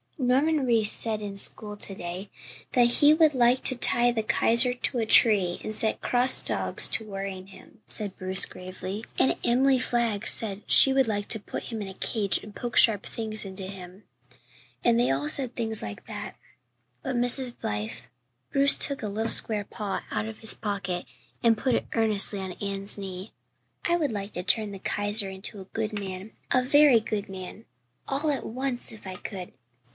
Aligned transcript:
"Norman 0.17 0.65
Reese 0.65 0.91
said 0.91 1.19
in 1.21 1.35
school 1.35 1.75
to 1.77 1.93
day 1.95 2.29
that 2.73 2.85
he 2.87 3.11
would 3.13 3.33
like 3.33 3.63
to 3.63 3.75
tie 3.75 4.11
the 4.11 4.21
Kaiser 4.23 4.73
to 4.73 4.99
a 4.99 5.05
tree 5.05 5.59
and 5.63 5.73
set 5.73 6.01
cross 6.01 6.41
dogs 6.43 6.87
to 6.89 7.03
worrying 7.05 7.47
him," 7.47 7.81
said 7.87 8.15
Bruce 8.17 8.45
gravely. 8.45 9.03
"And 9.19 9.35
Emily 9.43 9.77
Flagg 9.79 10.25
said 10.27 10.63
she 10.67 10.93
would 10.93 11.07
like 11.07 11.27
to 11.29 11.39
put 11.39 11.63
him 11.65 11.81
in 11.81 11.87
a 11.87 11.95
cage 11.95 12.37
and 12.43 12.55
poke 12.55 12.77
sharp 12.77 13.05
things 13.05 13.45
into 13.45 13.65
him. 13.67 14.03
And 14.83 14.99
they 14.99 15.09
all 15.11 15.27
said 15.27 15.55
things 15.55 15.81
like 15.81 16.05
that. 16.05 16.35
But 17.03 17.15
Mrs. 17.15 17.59
Blythe" 17.59 18.01
Bruce 18.51 18.77
took 18.77 19.01
a 19.03 19.07
little 19.07 19.29
square 19.29 19.65
paw 19.65 20.03
out 20.11 20.27
of 20.27 20.39
his 20.39 20.53
pocket 20.53 21.05
and 21.43 21.57
put 21.57 21.75
it 21.75 21.87
earnestly 21.93 22.39
on 22.39 22.53
Anne's 22.53 22.95
knee 22.97 23.33
"I 23.87 23.97
would 23.97 24.11
like 24.11 24.33
to 24.33 24.43
turn 24.43 24.71
the 24.71 24.79
Kaiser 24.79 25.29
into 25.29 25.61
a 25.61 25.65
good 25.65 25.99
man 25.99 26.31
a 26.51 26.63
very 26.63 26.99
good 26.99 27.27
man 27.27 27.65
all 28.07 28.29
at 28.31 28.45
once 28.45 28.91
if 28.91 29.05
I 29.05 29.15
could. 29.15 29.53